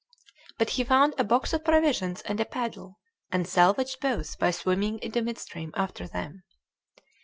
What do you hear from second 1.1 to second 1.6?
a box